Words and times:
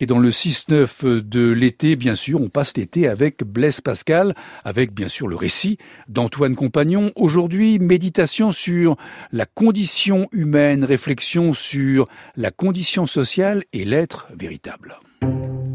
Et 0.00 0.06
dans 0.06 0.18
le 0.18 0.30
6-9 0.30 1.20
de 1.20 1.50
l'été, 1.50 1.94
bien 1.94 2.14
sûr, 2.14 2.40
on 2.40 2.48
passe 2.48 2.74
l'été 2.76 3.06
avec 3.06 3.44
Blaise 3.44 3.82
Pascal, 3.82 4.34
avec 4.64 4.94
bien 4.94 5.08
sûr 5.08 5.28
le 5.28 5.36
récit 5.36 5.76
d'Antoine 6.08 6.54
Compagnon. 6.54 7.12
Aujourd'hui, 7.16 7.78
méditation 7.78 8.50
sur 8.50 8.96
la 9.30 9.44
condition 9.44 10.26
humaine, 10.32 10.84
réflexion 10.84 11.52
sur 11.52 12.08
la 12.36 12.50
condition 12.50 13.06
sociale 13.06 13.64
et 13.74 13.84
l'être 13.84 14.28
véritable. 14.34 14.96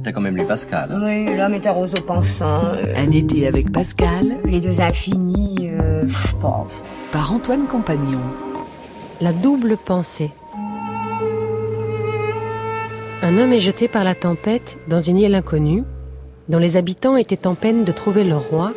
T'as 0.03 0.11
quand 0.11 0.21
même 0.21 0.37
lu 0.37 0.45
Pascal. 0.45 0.91
Hein? 0.91 1.01
Oui, 1.03 1.37
l'homme 1.37 1.53
est 1.53 1.65
un 1.65 1.71
roseau 1.71 2.01
pensant. 2.01 2.65
Euh. 2.65 2.93
Un 2.95 3.11
été 3.11 3.47
avec 3.47 3.71
Pascal. 3.71 4.37
Les 4.45 4.59
deux 4.59 4.81
infinis, 4.81 5.69
euh, 5.71 6.05
Par 7.11 7.31
Antoine 7.31 7.67
Compagnon. 7.67 8.21
La 9.21 9.33
double 9.33 9.77
pensée. 9.77 10.31
Un 13.25 13.39
homme 13.39 13.53
est 13.53 13.59
jeté 13.59 13.87
par 13.87 14.03
la 14.03 14.13
tempête 14.13 14.77
dans 14.87 14.99
une 14.99 15.17
île 15.17 15.33
inconnue, 15.33 15.83
dont 16.47 16.59
les 16.59 16.77
habitants 16.77 17.15
étaient 17.15 17.47
en 17.47 17.55
peine 17.55 17.83
de 17.83 17.91
trouver 17.91 18.23
leur 18.23 18.49
roi, 18.49 18.71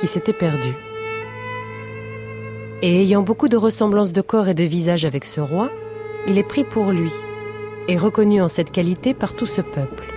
qui 0.00 0.08
s'était 0.08 0.32
perdu. 0.32 0.74
Et 2.82 3.02
ayant 3.02 3.22
beaucoup 3.22 3.46
de 3.46 3.56
ressemblances 3.56 4.12
de 4.12 4.20
corps 4.20 4.48
et 4.48 4.54
de 4.54 4.64
visage 4.64 5.04
avec 5.04 5.24
ce 5.24 5.40
roi, 5.40 5.70
il 6.26 6.36
est 6.36 6.42
pris 6.42 6.64
pour 6.64 6.90
lui, 6.90 7.12
et 7.86 7.96
reconnu 7.96 8.42
en 8.42 8.48
cette 8.48 8.72
qualité 8.72 9.14
par 9.14 9.34
tout 9.34 9.46
ce 9.46 9.60
peuple. 9.60 10.12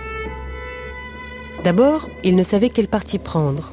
D'abord, 1.62 2.08
il 2.24 2.34
ne 2.34 2.42
savait 2.42 2.70
quel 2.70 2.88
parti 2.88 3.18
prendre, 3.20 3.72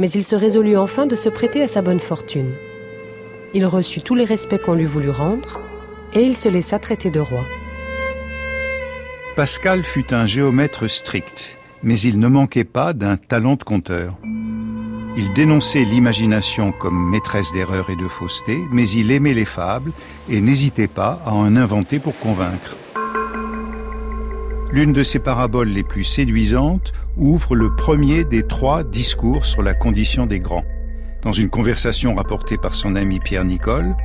mais 0.00 0.10
il 0.10 0.24
se 0.24 0.34
résolut 0.34 0.76
enfin 0.76 1.06
de 1.06 1.14
se 1.14 1.28
prêter 1.28 1.62
à 1.62 1.68
sa 1.68 1.80
bonne 1.80 2.00
fortune. 2.00 2.50
Il 3.54 3.66
reçut 3.66 4.00
tous 4.00 4.16
les 4.16 4.24
respects 4.24 4.60
qu'on 4.60 4.74
lui 4.74 4.84
voulut 4.84 5.10
rendre, 5.10 5.60
et 6.12 6.24
il 6.24 6.36
se 6.36 6.48
laissa 6.48 6.80
traiter 6.80 7.12
de 7.12 7.20
roi. 7.20 7.44
Pascal 9.34 9.82
fut 9.82 10.12
un 10.12 10.26
géomètre 10.26 10.90
strict, 10.90 11.58
mais 11.82 11.98
il 11.98 12.18
ne 12.18 12.28
manquait 12.28 12.64
pas 12.64 12.92
d'un 12.92 13.16
talent 13.16 13.54
de 13.54 13.62
conteur. 13.62 14.18
Il 15.16 15.32
dénonçait 15.32 15.84
l'imagination 15.84 16.70
comme 16.70 17.08
maîtresse 17.08 17.50
d'erreurs 17.54 17.88
et 17.88 17.96
de 17.96 18.08
fausseté, 18.08 18.58
mais 18.70 18.86
il 18.90 19.10
aimait 19.10 19.32
les 19.32 19.46
fables 19.46 19.92
et 20.28 20.42
n'hésitait 20.42 20.86
pas 20.86 21.22
à 21.24 21.32
en 21.32 21.56
inventer 21.56 21.98
pour 21.98 22.18
convaincre. 22.18 22.76
L'une 24.70 24.92
de 24.92 25.02
ses 25.02 25.18
paraboles 25.18 25.70
les 25.70 25.82
plus 25.82 26.04
séduisantes 26.04 26.92
ouvre 27.16 27.54
le 27.54 27.74
premier 27.74 28.24
des 28.24 28.46
trois 28.46 28.84
discours 28.84 29.46
sur 29.46 29.62
la 29.62 29.72
condition 29.72 30.26
des 30.26 30.40
grands. 30.40 30.66
Dans 31.22 31.32
une 31.32 31.48
conversation 31.48 32.14
rapportée 32.16 32.58
par 32.58 32.74
son 32.74 32.96
ami 32.96 33.18
Pierre 33.18 33.46
Nicole, 33.46 33.96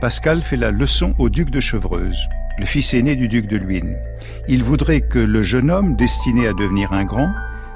Pascal 0.00 0.42
fait 0.42 0.56
la 0.56 0.72
leçon 0.72 1.14
au 1.18 1.28
duc 1.28 1.50
de 1.50 1.60
Chevreuse 1.60 2.26
le 2.58 2.64
fils 2.64 2.94
aîné 2.94 3.16
du 3.16 3.28
duc 3.28 3.46
de 3.46 3.56
Luynes. 3.56 3.96
Il 4.48 4.62
voudrait 4.62 5.00
que 5.00 5.18
le 5.18 5.42
jeune 5.42 5.70
homme 5.70 5.96
destiné 5.96 6.46
à 6.46 6.52
devenir 6.52 6.92
un 6.92 7.04
grand 7.04 7.30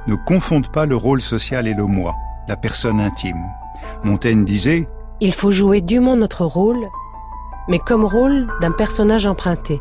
ne 0.06 0.14
confonde 0.14 0.70
pas 0.72 0.86
le 0.86 0.96
rôle 0.96 1.20
social 1.20 1.66
et 1.66 1.74
le 1.74 1.84
moi, 1.84 2.14
la 2.48 2.56
personne 2.56 3.00
intime. 3.00 3.44
Montaigne 4.04 4.44
disait 4.44 4.88
Il 5.20 5.34
faut 5.34 5.50
jouer 5.50 5.80
dûment 5.80 6.16
notre 6.16 6.44
rôle, 6.44 6.88
mais 7.68 7.78
comme 7.78 8.04
rôle 8.04 8.48
d'un 8.60 8.72
personnage 8.72 9.26
emprunté. 9.26 9.80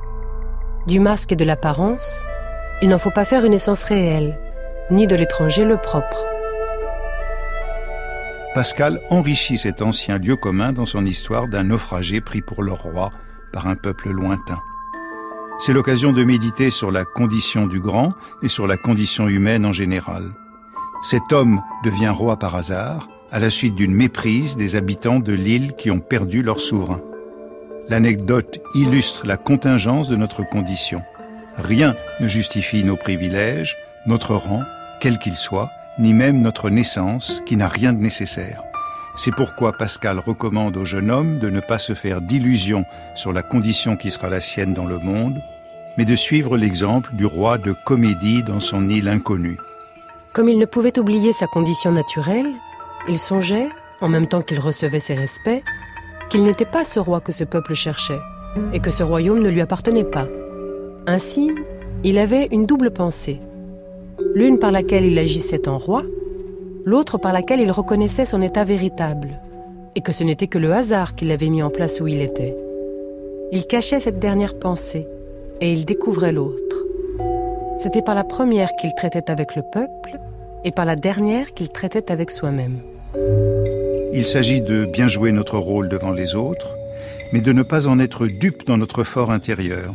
Du 0.88 1.00
masque 1.00 1.31
et 1.31 1.36
de 1.36 1.45
l'apparence, 1.45 2.23
il 2.81 2.90
n'en 2.90 2.98
faut 2.98 3.12
pas 3.12 3.25
faire 3.25 3.45
une 3.45 3.53
essence 3.53 3.84
réelle, 3.84 4.40
ni 4.92 5.08
de 5.08 5.16
l'étranger 5.16 5.66
le 5.66 5.78
propre. 5.78 6.25
Pascal 8.53 9.00
enrichit 9.09 9.58
cet 9.58 9.81
ancien 9.81 10.18
lieu 10.18 10.36
commun 10.36 10.73
dans 10.73 10.86
son 10.86 11.06
histoire 11.06 11.48
d'un 11.48 11.66
naufragé 11.66 12.22
pris 12.22 12.42
pour 12.42 12.64
leur 12.64 12.81
roi 12.81 13.12
par 13.53 13.68
un 13.68 13.75
peuple 13.75 14.09
lointain. 14.09 14.59
C'est 15.59 15.73
l'occasion 15.73 16.11
de 16.13 16.23
méditer 16.23 16.69
sur 16.69 16.91
la 16.91 17.03
condition 17.03 17.66
du 17.66 17.80
grand 17.80 18.13
et 18.44 18.47
sur 18.47 18.67
la 18.67 18.77
condition 18.77 19.27
humaine 19.27 19.66
en 19.66 19.73
général. 19.73 20.31
Cet 21.02 21.31
homme 21.31 21.61
devient 21.83 22.09
roi 22.09 22.38
par 22.38 22.55
hasard, 22.55 23.08
à 23.31 23.39
la 23.39 23.50
suite 23.50 23.75
d'une 23.75 23.94
méprise 23.94 24.55
des 24.55 24.75
habitants 24.75 25.19
de 25.19 25.33
l'île 25.33 25.73
qui 25.73 25.89
ont 25.89 26.00
perdu 26.00 26.44
leur 26.44 26.62
souverain. 26.62 27.01
L'anecdote 27.90 28.59
illustre 28.75 29.25
la 29.25 29.38
contingence 29.38 30.07
de 30.09 30.16
notre 30.16 30.44
condition. 30.47 31.01
Rien 31.57 31.95
ne 32.19 32.28
justifie 32.28 32.84
nos 32.84 32.95
privilèges, 32.95 33.75
notre 34.06 34.35
rang, 34.35 34.62
quel 35.01 35.18
qu'il 35.18 35.35
soit, 35.35 35.72
ni 35.97 36.13
même 36.13 36.41
notre 36.41 36.69
naissance, 36.69 37.41
qui 37.47 37.57
n'a 37.57 37.68
rien 37.68 37.94
de 37.94 38.01
nécessaire. 38.01 38.63
C'est 39.17 39.33
pourquoi 39.33 39.73
Pascal 39.73 40.19
recommande 40.19 40.78
au 40.78 40.85
jeune 40.85 41.09
homme 41.09 41.39
de 41.39 41.50
ne 41.50 41.59
pas 41.59 41.79
se 41.79 41.94
faire 41.94 42.22
d'illusions 42.22 42.85
sur 43.16 43.33
la 43.33 43.41
condition 43.41 43.97
qui 43.97 44.11
sera 44.11 44.29
la 44.29 44.39
sienne 44.39 44.75
dans 44.75 44.85
le 44.85 45.00
monde, 45.00 45.41
mais 45.97 46.05
de 46.05 46.16
suivre 46.16 46.55
l'exemple 46.55 47.09
du 47.16 47.25
roi 47.25 47.57
de 47.57 47.73
comédie 47.83 48.44
dans 48.44 48.59
son 48.59 48.88
île 48.88 49.07
inconnue. 49.07 49.57
Comme 50.33 50.50
il 50.50 50.59
ne 50.59 50.66
pouvait 50.66 51.00
oublier 51.00 51.33
sa 51.33 51.47
condition 51.47 51.91
naturelle, 51.91 52.51
il 53.09 53.17
songeait, 53.17 53.69
en 54.01 54.07
même 54.07 54.27
temps 54.27 54.44
qu'il 54.44 54.59
recevait 54.59 55.00
ses 55.00 55.16
respects, 55.16 55.63
qu'il 56.29 56.44
n'était 56.44 56.66
pas 56.66 56.83
ce 56.83 57.00
roi 57.00 57.19
que 57.19 57.31
ce 57.31 57.44
peuple 57.44 57.73
cherchait, 57.73 58.22
et 58.72 58.79
que 58.79 58.91
ce 58.91 59.01
royaume 59.01 59.41
ne 59.41 59.50
lui 59.50 59.61
appartenait 59.61 60.03
pas. 60.03 60.27
Ainsi, 61.07 61.50
il 62.03 62.19
avait 62.19 62.50
une 62.51 62.67
double 62.67 62.91
pensée, 62.91 63.39
l'une 64.35 64.59
par 64.59 64.72
laquelle 64.72 65.06
il 65.06 65.17
agissait 65.17 65.67
en 65.67 65.79
roi, 65.79 66.03
l'autre 66.88 67.18
par 67.18 67.34
laquelle 67.34 67.59
il 67.59 67.70
reconnaissait 67.70 68.24
son 68.24 68.42
état 68.42 68.64
véritable, 68.64 69.42
et 69.96 70.02
que 70.02 70.14
ce 70.14 70.24
n'était 70.24 70.48
que 70.48 70.58
le 70.58 70.72
hasard 70.72 71.16
qui 71.16 71.25
l'avait 71.25 71.50
mis 71.50 71.62
en 71.62 71.70
place 71.70 72.00
où 72.00 72.08
il 72.08 72.22
était. 72.22 72.56
Il 73.52 73.68
cachait 73.68 74.00
cette 74.00 74.20
dernière 74.20 74.58
pensée, 74.58 75.06
et 75.59 75.74
il 75.74 75.84
découvrait 75.84 76.31
l'autre. 76.31 76.86
C'était 77.75 78.02
par 78.02 78.16
la 78.16 78.24
première 78.24 78.70
qu'il 78.80 78.96
traitait 78.96 79.30
avec 79.30 79.58
le 79.58 79.64
peuple, 79.74 80.18
et 80.64 80.72
par 80.72 80.86
la 80.86 80.96
dernière 80.96 81.53
qu'il 81.53 81.68
traitait 81.68 82.09
avec 82.09 82.31
soi-même. 82.31 82.80
Il 84.14 84.24
s'agit 84.24 84.62
de 84.62 84.86
bien 84.86 85.09
jouer 85.09 85.34
notre 85.34 85.58
rôle 85.58 85.90
devant 85.90 86.14
les 86.14 86.36
autres, 86.36 86.74
mais 87.34 87.42
de 87.42 87.52
ne 87.52 87.64
pas 87.64 87.90
en 87.90 88.00
être 88.00 88.28
dupe 88.28 88.66
dans 88.66 88.78
notre 88.78 89.04
fort 89.04 89.31
intérieur. 89.31 89.94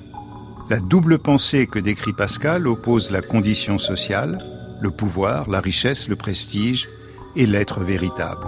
La 0.69 0.79
double 0.79 1.19
pensée 1.19 1.67
que 1.67 1.79
décrit 1.79 2.13
Pascal 2.13 2.67
oppose 2.67 3.11
la 3.11 3.23
condition 3.23 3.79
sociale, 3.79 4.37
le 4.83 4.91
pouvoir, 4.91 5.49
la 5.49 5.61
richesse, 5.61 6.09
le 6.09 6.17
prestige 6.17 6.89
et 7.37 7.47
l'être 7.47 7.81
véritable. 7.81 8.47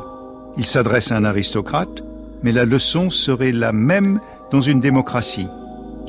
Il 0.56 0.64
s'adresse 0.64 1.12
à 1.12 1.16
un 1.16 1.24
aristocrate, 1.24 2.02
mais 2.42 2.52
la 2.52 2.64
leçon 2.64 3.08
serait 3.08 3.52
la 3.52 3.72
même 3.72 4.20
dans 4.50 4.60
une 4.60 4.80
démocratie. 4.80 5.46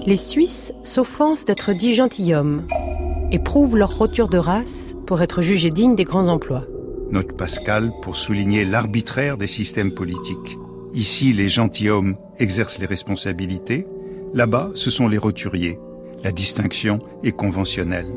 Les 0.05 0.17
Suisses 0.17 0.73
s'offensent 0.83 1.45
d'être 1.45 1.73
dits 1.73 1.95
gentilshommes 1.95 2.67
et 3.31 3.39
prouvent 3.39 3.77
leur 3.77 3.97
roture 3.97 4.27
de 4.27 4.37
race 4.37 4.95
pour 5.05 5.21
être 5.21 5.41
jugés 5.41 5.69
dignes 5.69 5.95
des 5.95 6.03
grands 6.03 6.27
emplois. 6.27 6.65
Note 7.11 7.37
Pascal 7.37 7.91
pour 8.01 8.17
souligner 8.17 8.65
l'arbitraire 8.65 9.37
des 9.37 9.47
systèmes 9.47 9.93
politiques. 9.93 10.57
Ici, 10.93 11.33
les 11.33 11.47
gentilshommes 11.47 12.15
exercent 12.39 12.79
les 12.79 12.85
responsabilités. 12.85 13.85
Là-bas, 14.33 14.71
ce 14.73 14.89
sont 14.89 15.07
les 15.07 15.17
roturiers. 15.17 15.79
La 16.23 16.31
distinction 16.31 16.99
est 17.23 17.31
conventionnelle. 17.31 18.07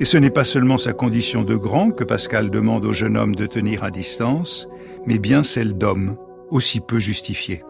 Et 0.00 0.04
ce 0.04 0.16
n'est 0.16 0.30
pas 0.30 0.44
seulement 0.44 0.78
sa 0.78 0.92
condition 0.92 1.42
de 1.42 1.56
grand 1.56 1.90
que 1.90 2.04
Pascal 2.04 2.50
demande 2.50 2.84
au 2.84 2.92
jeune 2.92 3.16
homme 3.16 3.34
de 3.34 3.46
tenir 3.46 3.82
à 3.82 3.90
distance, 3.90 4.68
mais 5.06 5.18
bien 5.18 5.42
celle 5.42 5.76
d'homme, 5.76 6.16
aussi 6.50 6.78
peu 6.78 7.00
justifiée. 7.00 7.64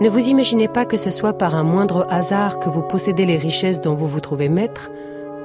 Ne 0.00 0.08
vous 0.10 0.28
imaginez 0.28 0.68
pas 0.68 0.84
que 0.84 0.98
ce 0.98 1.10
soit 1.10 1.32
par 1.32 1.54
un 1.54 1.62
moindre 1.62 2.06
hasard 2.10 2.58
que 2.58 2.68
vous 2.68 2.82
possédez 2.82 3.24
les 3.24 3.38
richesses 3.38 3.80
dont 3.80 3.94
vous 3.94 4.06
vous 4.06 4.20
trouvez 4.20 4.50
maître, 4.50 4.90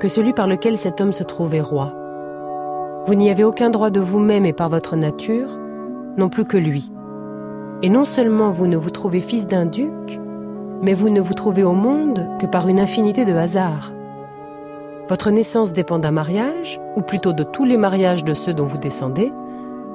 que 0.01 0.09
celui 0.09 0.33
par 0.33 0.47
lequel 0.47 0.77
cet 0.77 0.99
homme 0.99 1.13
se 1.13 1.23
trouvait 1.23 1.61
roi. 1.61 1.93
Vous 3.05 3.15
n'y 3.15 3.29
avez 3.29 3.45
aucun 3.45 3.69
droit 3.69 3.89
de 3.89 4.01
vous-même 4.01 4.45
et 4.45 4.53
par 4.53 4.67
votre 4.67 4.97
nature, 4.97 5.57
non 6.17 6.27
plus 6.27 6.45
que 6.45 6.57
lui. 6.57 6.91
Et 7.83 7.89
non 7.89 8.03
seulement 8.03 8.51
vous 8.51 8.67
ne 8.67 8.75
vous 8.75 8.89
trouvez 8.89 9.21
fils 9.21 9.47
d'un 9.47 9.65
duc, 9.65 10.19
mais 10.81 10.93
vous 10.93 11.09
ne 11.09 11.21
vous 11.21 11.33
trouvez 11.33 11.63
au 11.63 11.73
monde 11.73 12.27
que 12.41 12.47
par 12.47 12.67
une 12.67 12.79
infinité 12.79 13.23
de 13.23 13.33
hasards. 13.33 13.93
Votre 15.09 15.31
naissance 15.31 15.73
dépend 15.73 15.97
d'un 15.97 16.11
mariage, 16.11 16.79
ou 16.95 17.01
plutôt 17.01 17.33
de 17.33 17.41
tous 17.41 17.65
les 17.65 17.77
mariages 17.77 18.23
de 18.23 18.35
ceux 18.35 18.53
dont 18.53 18.65
vous 18.65 18.77
descendez, 18.77 19.31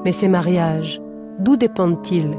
mais 0.04 0.10
ces 0.10 0.26
mariages, 0.26 1.00
d'où 1.38 1.56
dépendent-ils? 1.56 2.36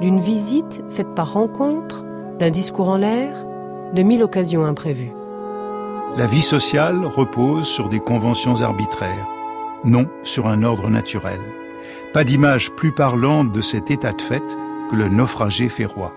D'une 0.00 0.18
visite 0.18 0.82
faite 0.90 1.14
par 1.14 1.34
rencontre, 1.34 2.04
d'un 2.40 2.50
discours 2.50 2.88
en 2.88 2.96
l'air, 2.96 3.46
de 3.94 4.02
mille 4.02 4.24
occasions 4.24 4.64
imprévues. 4.64 5.12
La 6.16 6.26
vie 6.26 6.42
sociale 6.42 7.06
repose 7.06 7.68
sur 7.68 7.88
des 7.88 8.00
conventions 8.00 8.60
arbitraires, 8.60 9.28
non 9.84 10.08
sur 10.24 10.48
un 10.48 10.64
ordre 10.64 10.90
naturel. 10.90 11.38
Pas 12.12 12.24
d'image 12.24 12.72
plus 12.72 12.92
parlante 12.92 13.52
de 13.52 13.60
cet 13.60 13.92
état 13.92 14.12
de 14.12 14.20
fait 14.20 14.42
que 14.90 14.96
le 14.96 15.08
naufragé 15.08 15.68
fait 15.68 15.84
roi. 15.84 16.12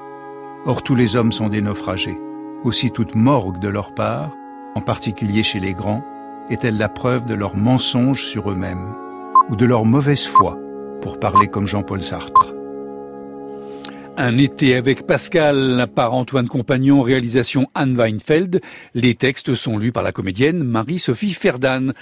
Or 0.66 0.82
tous 0.82 0.96
les 0.96 1.16
hommes 1.16 1.32
sont 1.32 1.50
des 1.50 1.62
naufragés. 1.62 2.20
Aussi 2.64 2.90
toute 2.90 3.14
morgue 3.14 3.60
de 3.60 3.68
leur 3.68 3.94
part 3.94 4.32
en 4.76 4.82
particulier 4.82 5.44
chez 5.44 5.60
les 5.60 5.74
grands, 5.74 6.04
est-elle 6.50 6.78
la 6.78 6.90
preuve 6.90 7.26
de 7.26 7.34
leur 7.34 7.56
mensonge 7.56 8.24
sur 8.24 8.52
eux-mêmes 8.52 8.94
ou 9.50 9.56
de 9.56 9.66
leur 9.66 9.86
mauvaise 9.86 10.26
foi, 10.26 10.58
pour 11.02 11.20
parler 11.20 11.48
comme 11.48 11.66
Jean-Paul 11.66 12.02
Sartre? 12.02 12.54
Un 14.18 14.38
été 14.38 14.76
avec 14.76 15.08
Pascal 15.08 15.88
par 15.96 16.14
Antoine 16.14 16.48
Compagnon, 16.48 17.02
réalisation 17.02 17.68
Anne 17.74 17.96
Weinfeld. 17.96 18.62
Les 18.94 19.16
textes 19.16 19.56
sont 19.56 19.78
lus 19.78 19.94
par 19.94 20.04
la 20.04 20.12
comédienne 20.12 20.64
Marie-Sophie 20.64 21.34
Ferdan. 21.34 21.94